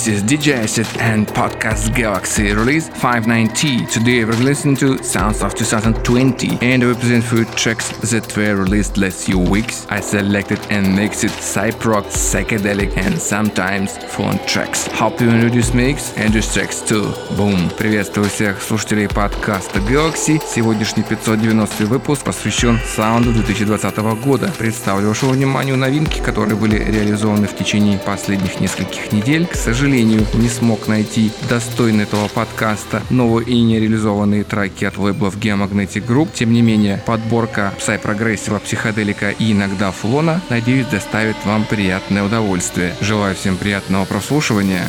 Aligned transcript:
This 0.00 0.22
is 0.22 0.22
DJ 0.22 0.54
Acid 0.54 0.86
and 0.98 1.28
Podcast 1.28 1.94
Galaxy 1.94 2.54
release 2.54 2.88
59T. 2.88 3.90
Today 3.90 4.24
we're 4.24 4.32
listening 4.32 4.74
to 4.76 4.96
Sounds 5.04 5.42
of 5.42 5.54
2020 5.54 6.56
and 6.62 6.82
we 6.82 6.94
present 6.94 7.22
few 7.22 7.44
tracks 7.44 7.92
that 8.10 8.34
were 8.34 8.56
released 8.56 8.96
last 8.96 9.26
few 9.26 9.38
weeks. 9.38 9.86
I 9.90 10.00
selected 10.00 10.58
and 10.70 10.96
mixed 10.96 11.24
it 11.24 11.32
cyprock, 11.32 12.04
psychedelic 12.04 12.96
and 12.96 13.20
sometimes 13.20 13.98
fun 13.98 14.38
tracks. 14.46 14.86
Hope 14.86 15.20
you 15.20 15.28
enjoy 15.28 15.50
this 15.50 15.74
mix 15.74 16.16
and 16.16 16.32
these 16.32 16.50
tracks 16.50 16.80
too. 16.80 17.12
Boom! 17.36 17.68
Приветствую 17.76 18.30
всех 18.30 18.62
слушателей 18.62 19.06
подкаста 19.06 19.80
Galaxy. 19.80 20.40
Сегодняшний 20.42 21.02
590 21.02 21.84
выпуск 21.84 22.24
посвящен 22.24 22.80
саунду 22.96 23.34
2020 23.34 23.98
года. 24.24 24.50
Представлю 24.56 25.08
вашему 25.08 25.32
вниманию 25.32 25.76
новинки, 25.76 26.20
которые 26.20 26.56
были 26.56 26.76
реализованы 26.76 27.46
в 27.46 27.54
течение 27.54 27.98
последних 27.98 28.60
нескольких 28.60 29.12
недель. 29.12 29.46
К 29.46 29.54
сожалению, 29.54 29.89
сожалению, 29.90 30.24
не 30.34 30.48
смог 30.48 30.86
найти 30.86 31.32
достойный 31.48 32.04
этого 32.04 32.28
подкаста 32.28 33.02
новые 33.10 33.48
и 33.48 33.60
нереализованные 33.60 34.44
треки 34.44 34.84
от 34.84 34.96
лейблов 34.98 35.36
Geomagnetic 35.36 36.06
Group. 36.06 36.28
Тем 36.32 36.52
не 36.52 36.62
менее, 36.62 37.02
подборка 37.06 37.74
псай-прогрессива, 37.76 38.60
психоделика 38.60 39.30
и 39.30 39.50
иногда 39.50 39.90
флона, 39.90 40.42
надеюсь, 40.48 40.86
доставит 40.86 41.34
вам 41.44 41.64
приятное 41.64 42.22
удовольствие. 42.22 42.94
Желаю 43.00 43.34
всем 43.34 43.56
приятного 43.56 44.04
прослушивания. 44.04 44.86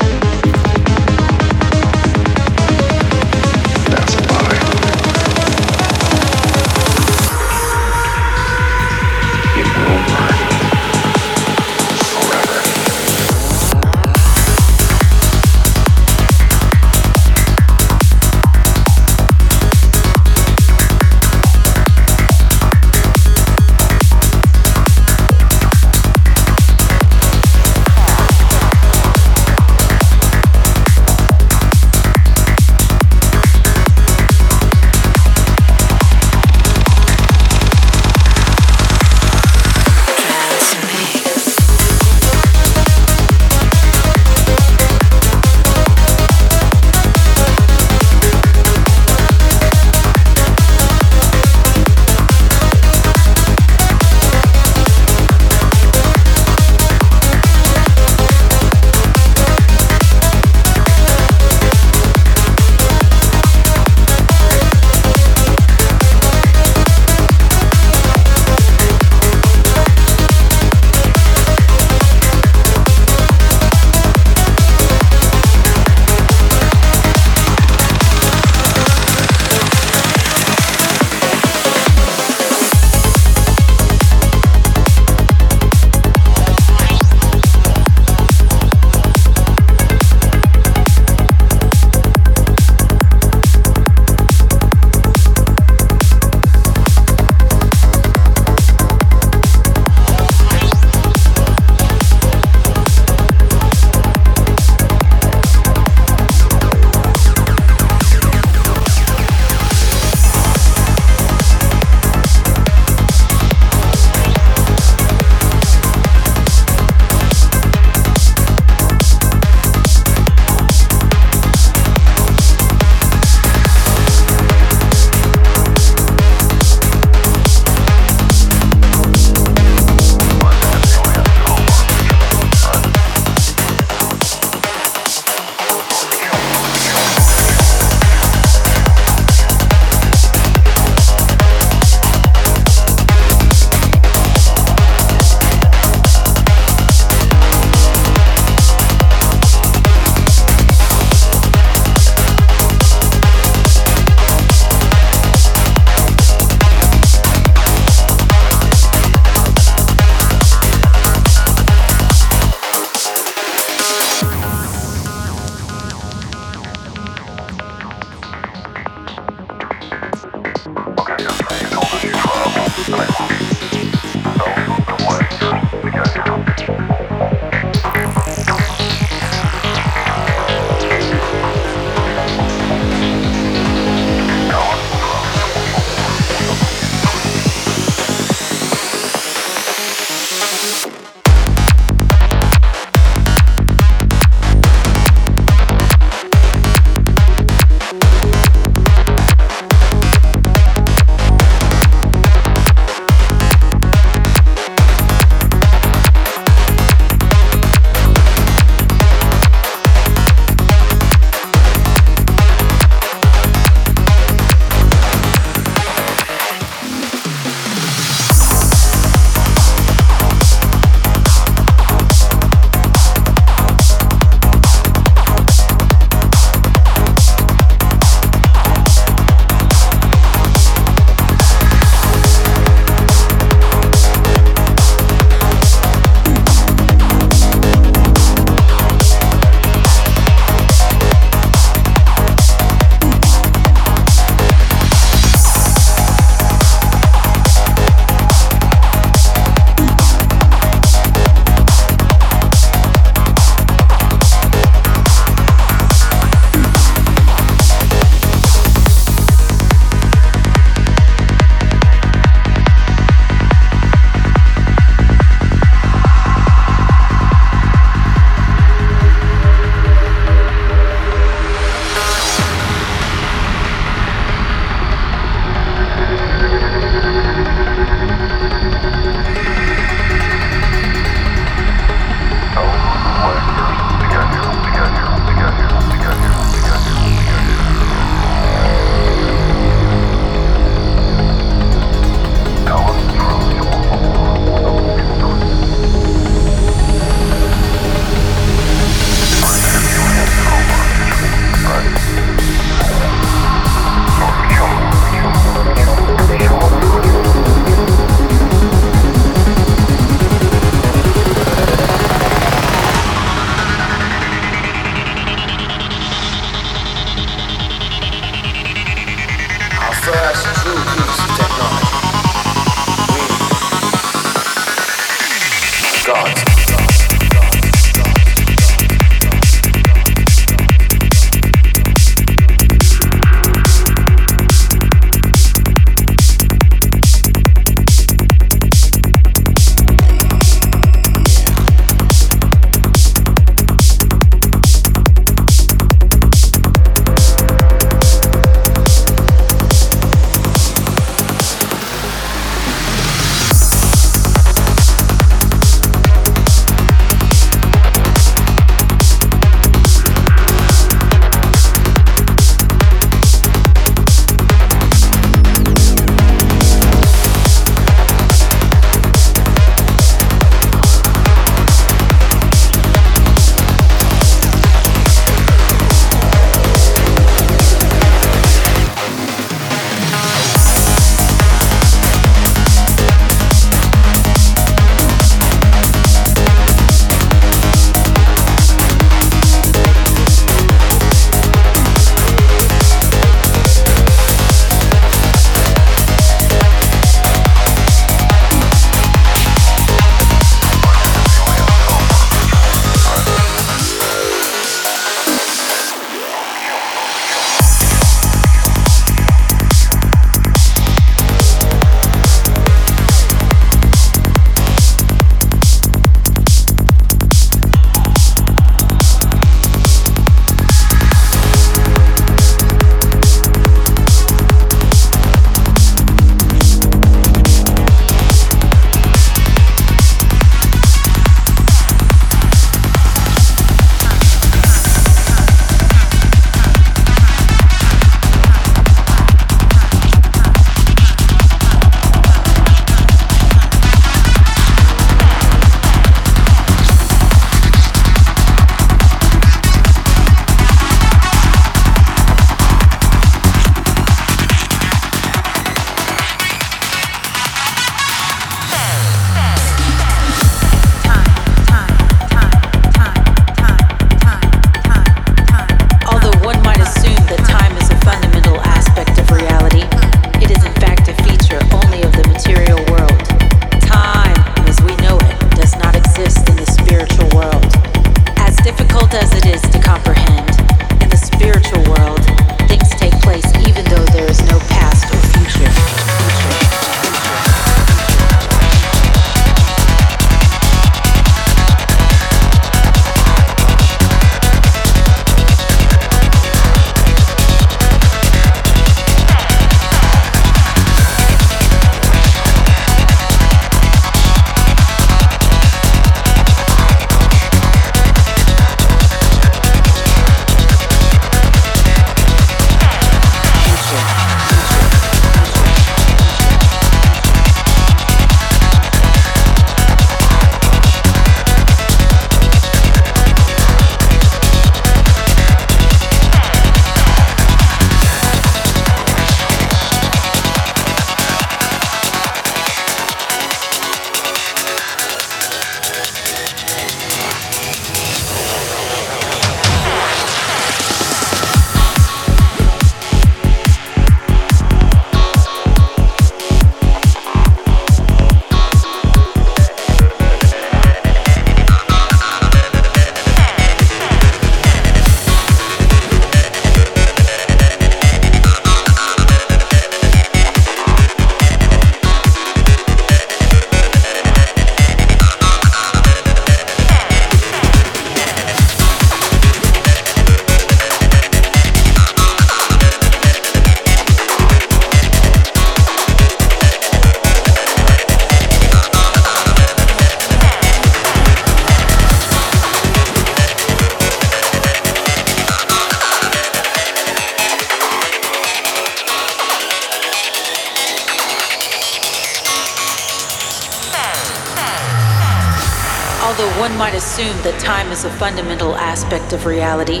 Assume 597.24 597.42
that 597.42 597.58
time 597.60 597.90
is 597.90 598.04
a 598.04 598.10
fundamental 598.10 598.74
aspect 598.76 599.32
of 599.32 599.46
reality, 599.46 600.00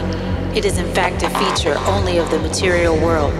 it 0.54 0.64
is 0.64 0.78
in 0.78 0.92
fact 0.94 1.22
a 1.22 1.30
feature 1.30 1.74
only 1.86 2.18
of 2.18 2.30
the 2.30 2.38
material 2.38 2.96
world. 2.96 3.38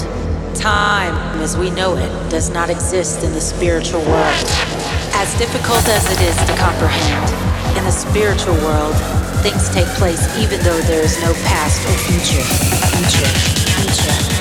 Time, 0.54 1.14
as 1.40 1.56
we 1.58 1.70
know 1.70 1.96
it, 1.96 2.30
does 2.30 2.48
not 2.50 2.70
exist 2.70 3.24
in 3.24 3.32
the 3.32 3.40
spiritual 3.40 4.00
world. 4.00 4.44
As 5.20 5.36
difficult 5.38 5.86
as 5.88 6.10
it 6.10 6.20
is 6.22 6.36
to 6.46 6.56
comprehend, 6.56 7.76
in 7.76 7.84
the 7.84 7.90
spiritual 7.90 8.54
world, 8.64 8.94
things 9.42 9.68
take 9.70 9.88
place 9.98 10.22
even 10.38 10.60
though 10.60 10.80
there 10.82 11.02
is 11.02 11.20
no 11.20 11.34
past 11.44 11.84
or 11.84 11.96
future. 12.08 12.44
Future, 12.96 13.28
future. 13.76 14.33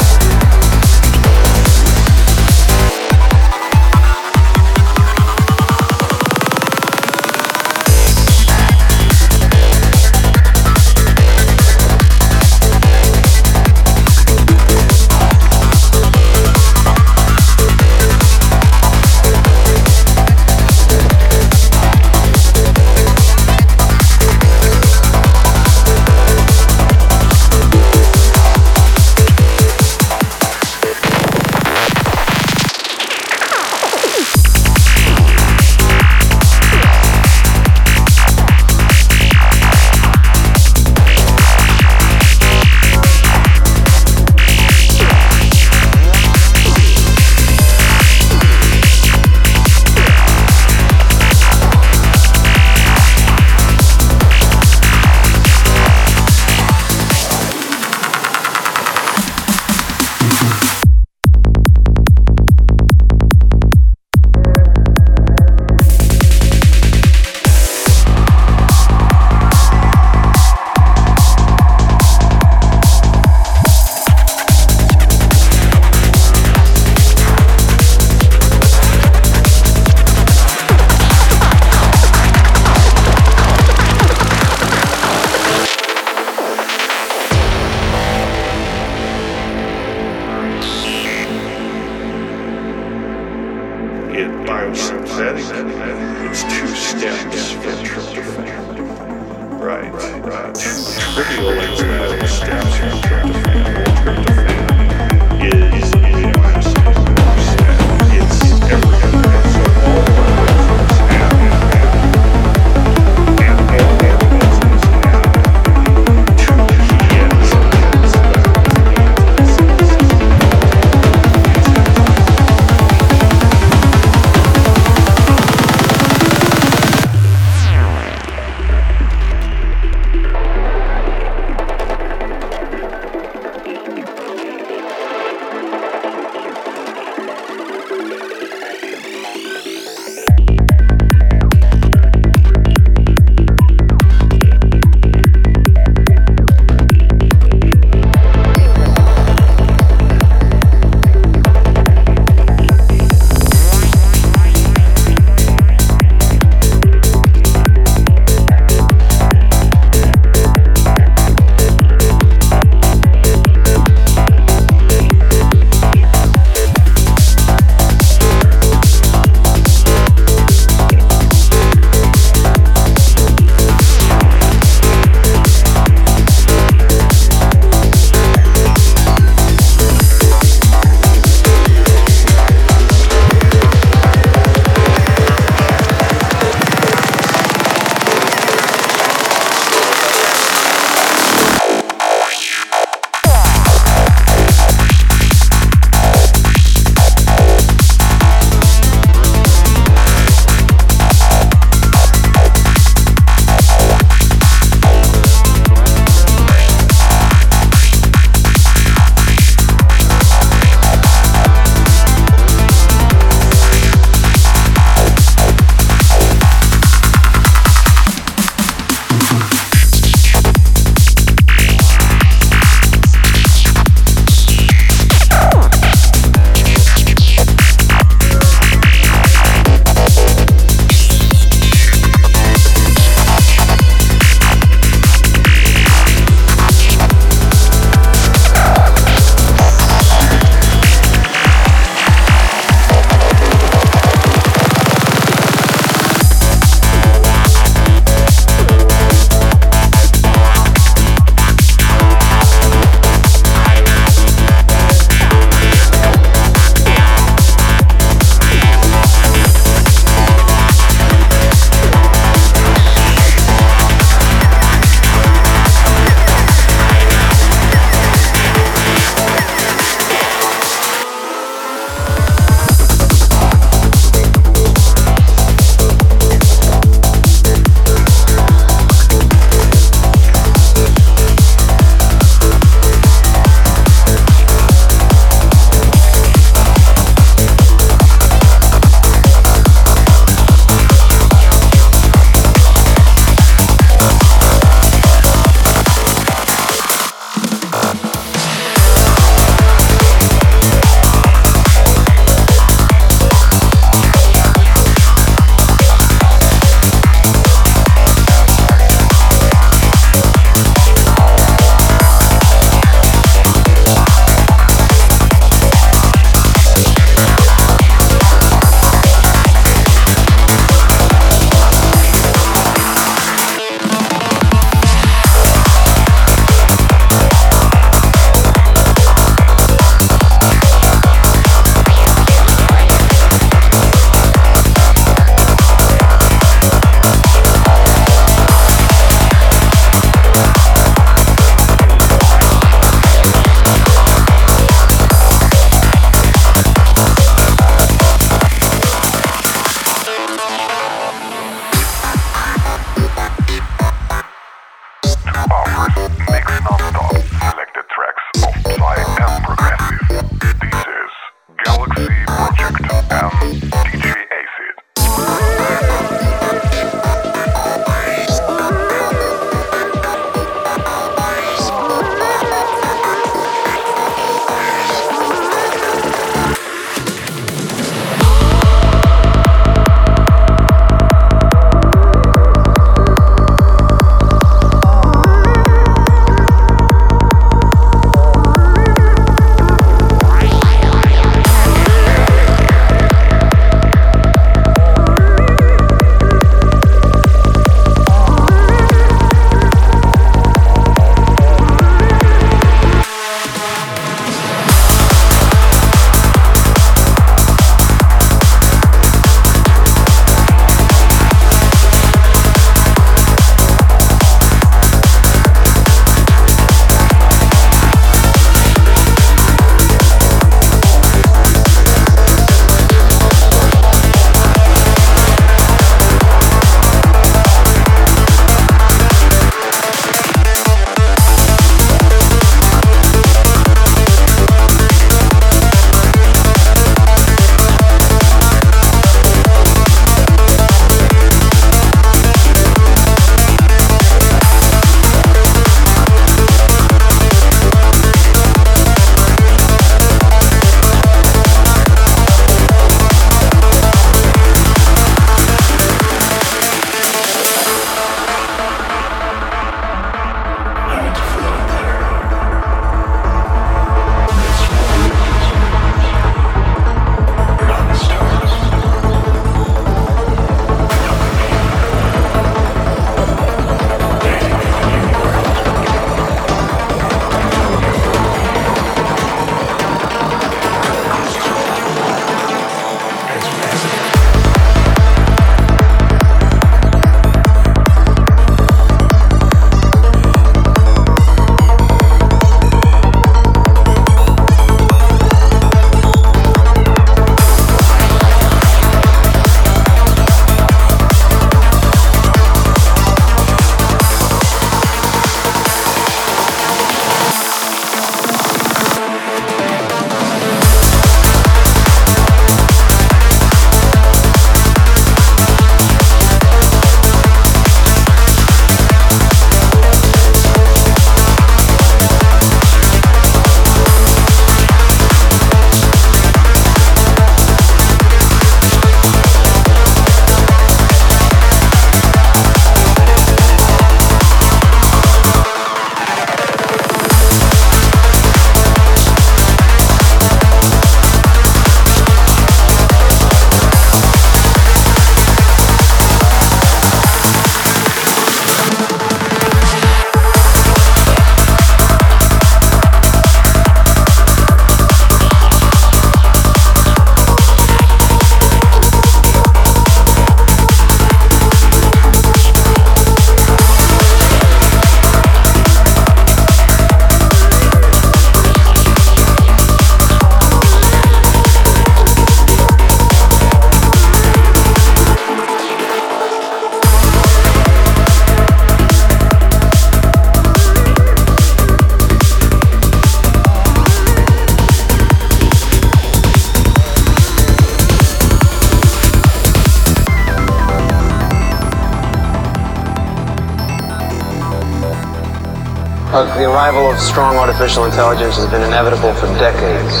Strong 596.98 597.36
artificial 597.36 597.84
intelligence 597.84 598.36
has 598.36 598.46
been 598.50 598.62
inevitable 598.62 599.14
for 599.14 599.26
decades. 599.38 600.00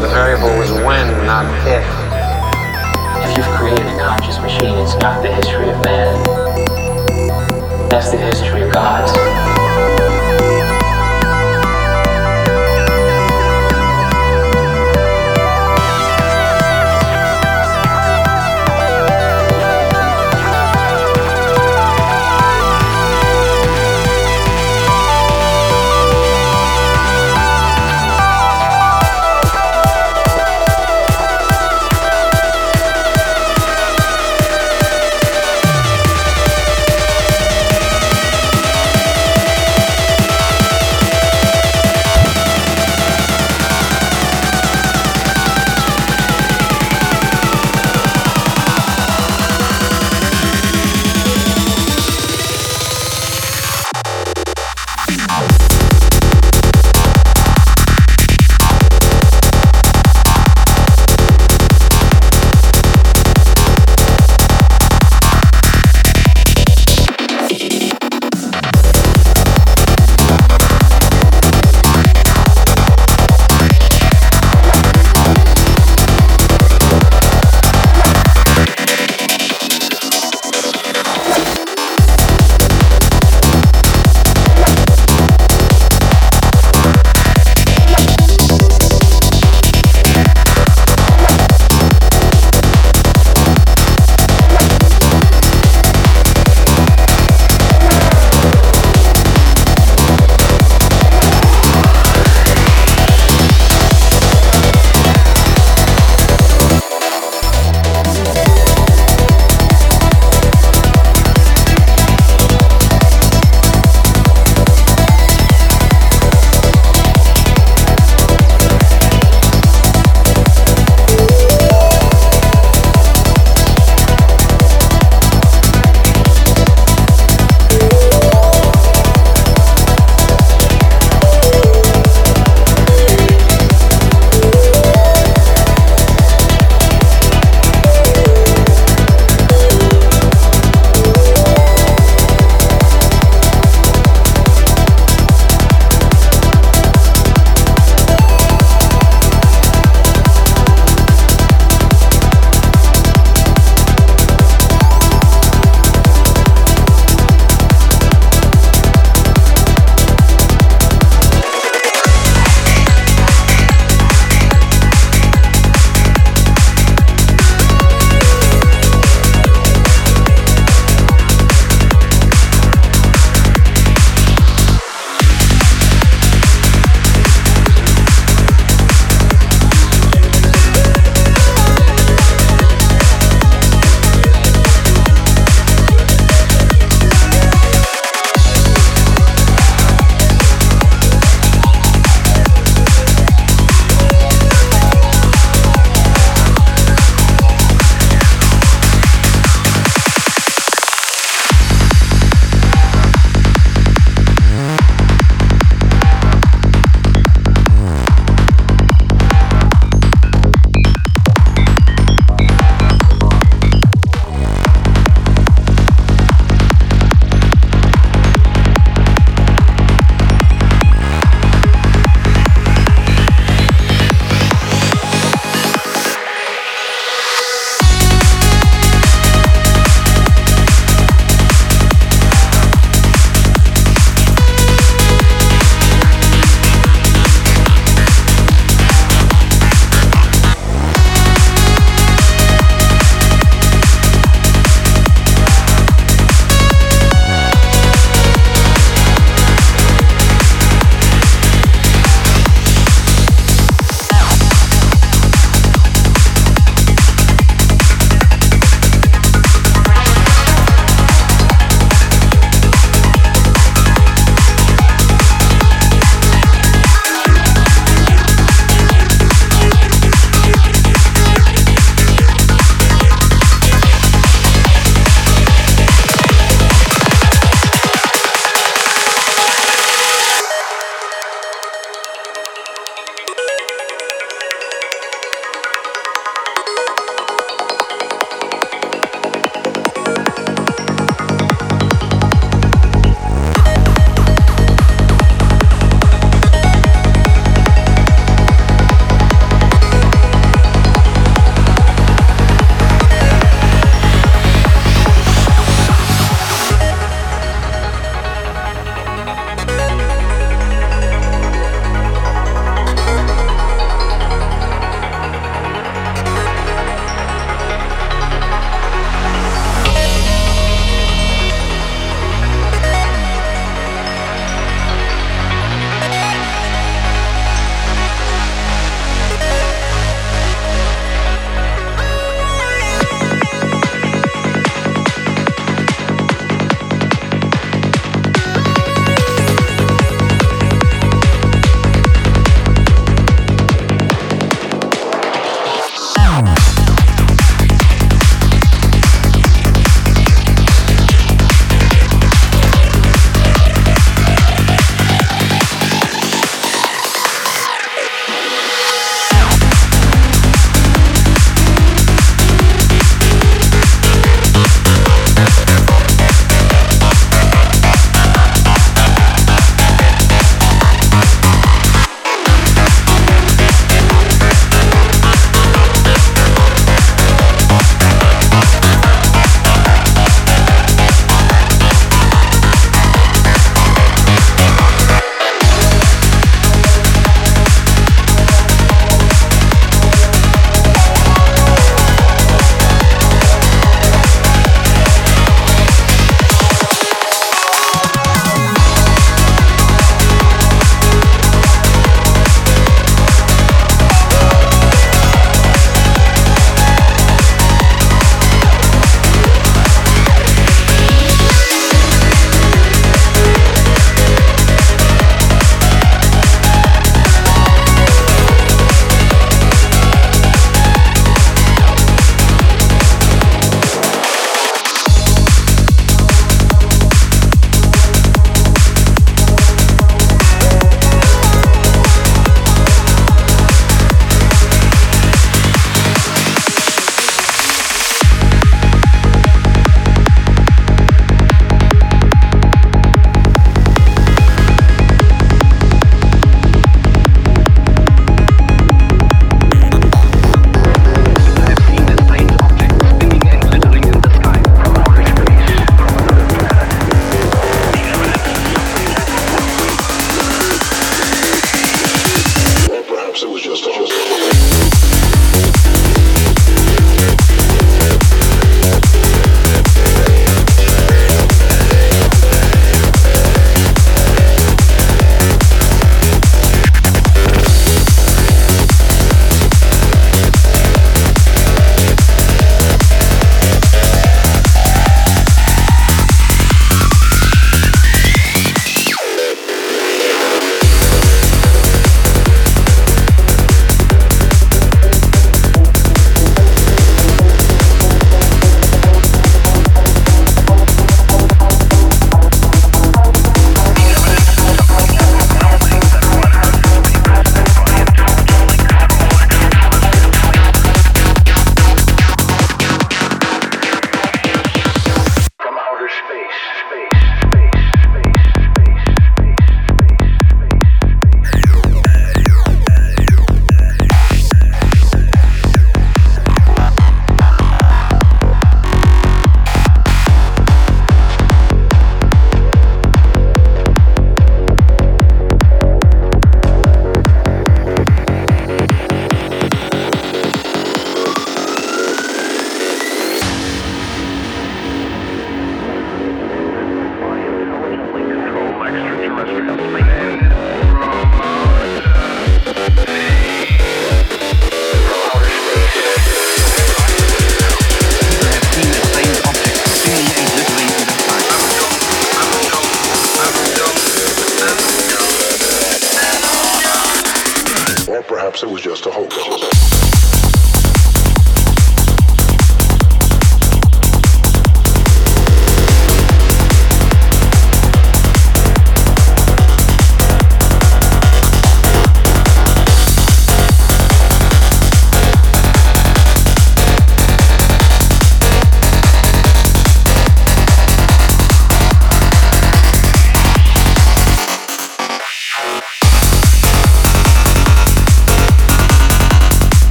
The 0.00 0.08
variable 0.08 0.56
was 0.58 0.70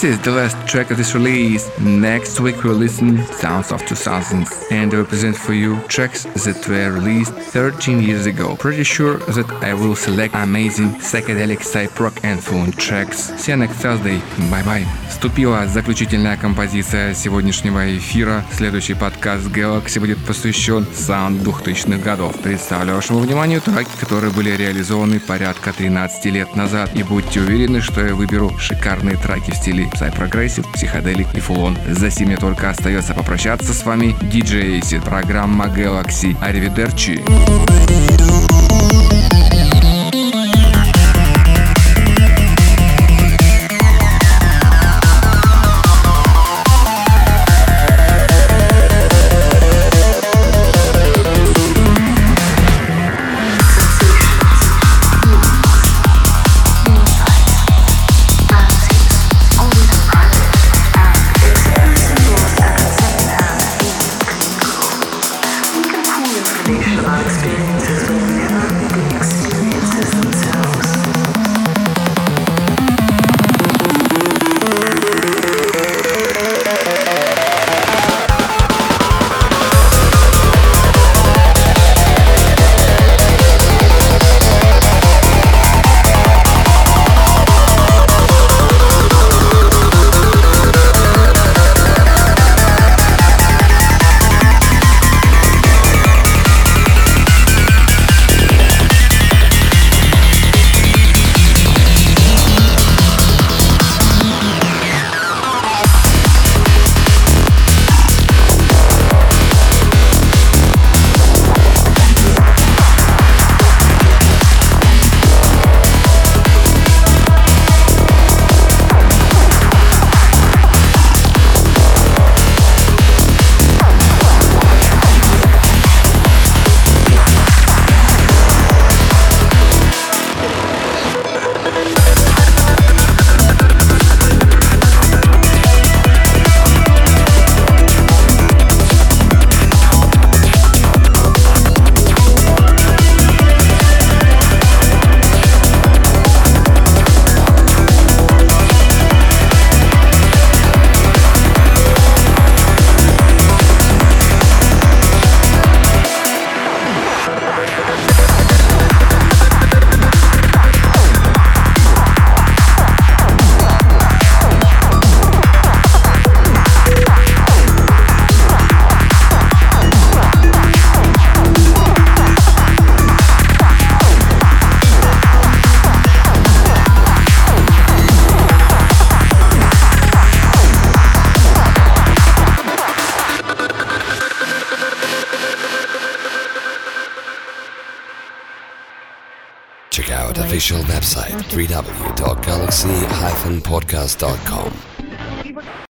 This 0.00 0.16
is 0.16 0.20
the 0.20 0.30
last 0.30 0.56
track 0.66 0.90
of 0.90 0.96
this 0.96 1.14
release. 1.14 1.68
Next 1.78 2.40
week 2.40 2.64
we'll 2.64 2.72
listen 2.72 3.22
Sounds 3.34 3.70
of 3.70 3.82
2000s 3.82 4.72
and 4.72 4.94
I 4.94 4.96
will 4.96 5.04
present 5.04 5.36
for 5.36 5.52
you 5.52 5.78
tracks 5.88 6.24
that 6.24 6.66
were 6.66 6.92
released 6.92 7.34
13 7.34 8.00
years 8.00 8.24
ago. 8.24 8.56
Pretty 8.56 8.82
sure 8.82 9.18
that 9.36 9.50
I 9.62 9.74
will 9.74 9.94
select 9.94 10.34
amazing 10.34 10.92
psychedelic 11.00 11.62
psy-prog 11.62 12.18
and 12.22 12.42
full-on 12.42 12.78
tracks. 12.78 13.30
See 13.38 13.52
you 13.52 13.58
next 13.58 13.76
Thursday. 13.82 14.22
Bye 14.50 14.62
bye. 14.62 14.86
Вступила 15.10 15.66
заключительная 15.66 16.38
композиция 16.38 17.12
сегодняшнего 17.12 17.94
эфира. 17.98 18.42
Следующий 18.56 18.94
подкаст 18.94 19.48
Galaxy 19.48 20.00
будет 20.00 20.16
посвящен 20.24 20.86
sound 20.94 21.42
2000-х 21.42 22.02
годов. 22.02 22.40
Представлю 22.40 22.94
вашему 22.94 23.18
вниманию 23.18 23.60
треки, 23.60 23.90
которые 24.00 24.32
были 24.32 24.56
реализованы 24.56 25.20
порядка 25.20 25.74
13 25.74 26.24
лет 26.26 26.56
назад. 26.56 26.88
И 26.94 27.02
будьте 27.02 27.40
уверены, 27.40 27.82
что 27.82 28.00
я 28.02 28.14
выберу 28.14 28.56
шикарные 28.58 29.18
треки 29.18 29.50
в 29.50 29.56
стиле 29.56 29.89
стилей 29.90 30.10
psy-progressive, 30.10 30.70
psychedelic 30.72 31.28
и 31.34 31.40
full-on. 31.40 31.76
За 31.88 32.10
сим 32.10 32.28
мне 32.28 32.36
только 32.36 32.70
остается 32.70 33.14
попрощаться 33.14 33.72
с 33.72 33.84
вами. 33.84 34.14
DJ 34.20 34.80
Acid, 34.80 35.04
программа 35.04 35.66
Galaxy. 35.66 36.36
Information 36.40 37.26
about 38.36 39.09